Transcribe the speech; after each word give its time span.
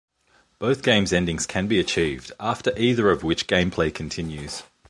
Both 0.57 0.81
game's 0.81 1.13
endings 1.13 1.45
can 1.45 1.67
be 1.67 1.79
achieved, 1.79 2.31
after 2.39 2.75
either 2.75 3.11
of 3.11 3.21
which 3.23 3.45
gameplay 3.45 3.93
continues. 3.93 4.63